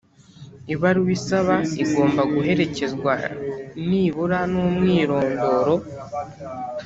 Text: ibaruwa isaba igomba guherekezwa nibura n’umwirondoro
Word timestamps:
ibaruwa 0.73 1.11
isaba 1.17 1.55
igomba 1.83 2.21
guherekezwa 2.33 3.13
nibura 3.87 4.39
n’umwirondoro 4.51 5.75